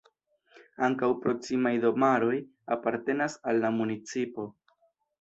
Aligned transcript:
Ankaŭ 0.87 1.09
proksimaj 1.25 1.75
domaroj 1.85 2.33
apartenas 2.79 3.39
al 3.49 3.65
la 3.67 3.75
municipo. 3.81 4.53